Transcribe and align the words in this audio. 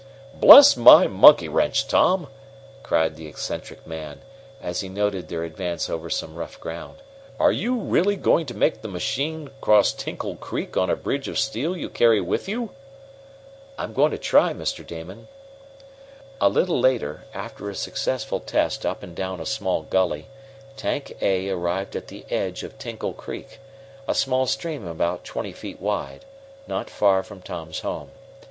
"Bless 0.33 0.75
my 0.75 1.05
monkey 1.05 1.47
wrench, 1.47 1.87
Tom!" 1.87 2.25
cried 2.81 3.15
the 3.15 3.27
eccentric 3.27 3.85
man, 3.85 4.21
as 4.59 4.81
he 4.81 4.89
noted 4.89 5.27
their 5.27 5.43
advance 5.43 5.91
over 5.91 6.09
some 6.09 6.33
rough 6.33 6.59
ground, 6.59 7.03
"are 7.39 7.51
you 7.51 7.75
really 7.75 8.15
going 8.15 8.47
to 8.47 8.55
make 8.57 8.81
this 8.81 8.91
machine 8.91 9.51
cross 9.61 9.91
Tinkle 9.93 10.37
Creek 10.37 10.75
on 10.75 10.89
a 10.89 10.95
bridge 10.95 11.27
of 11.27 11.37
steel 11.37 11.77
you 11.77 11.87
carry 11.87 12.19
with 12.19 12.49
you?" 12.49 12.71
"I'm 13.77 13.93
going 13.93 14.09
to 14.09 14.17
try, 14.17 14.53
Mr. 14.53 14.83
Damon." 14.83 15.27
A 16.39 16.49
little 16.49 16.79
later, 16.79 17.25
after 17.35 17.69
a 17.69 17.75
successful 17.75 18.39
test 18.39 18.87
up 18.87 19.03
and 19.03 19.15
down 19.15 19.39
a 19.39 19.45
small 19.45 19.83
gully, 19.83 20.25
Tank 20.77 21.15
A 21.21 21.47
arrived 21.51 21.95
at 21.95 22.07
the 22.07 22.25
edge 22.31 22.63
of 22.63 22.79
Tinkle 22.79 23.13
Creek, 23.13 23.59
a 24.07 24.15
small 24.15 24.47
stream 24.47 24.87
about 24.87 25.23
twenty 25.23 25.51
feet 25.53 25.79
wide, 25.79 26.25
not 26.65 26.89
far 26.89 27.21
from 27.21 27.39
Tom's 27.43 27.81
home. 27.81 28.09